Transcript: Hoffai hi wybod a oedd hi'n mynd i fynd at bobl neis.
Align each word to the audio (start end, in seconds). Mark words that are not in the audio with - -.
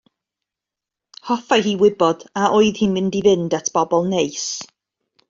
Hoffai 1.27 1.59
hi 1.67 1.73
wybod 1.83 2.25
a 2.41 2.47
oedd 2.61 2.81
hi'n 2.85 2.97
mynd 2.97 3.19
i 3.21 3.21
fynd 3.29 3.57
at 3.59 3.71
bobl 3.77 4.07
neis. 4.15 4.49